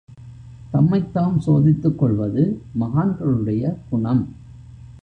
தம்மைத் 0.71 1.13
தாம் 1.13 1.39
சோதித்துக் 1.39 1.97
கொள்வது 1.99 2.61
மகான்களுடைய 2.79 3.75
குணம். 3.89 4.35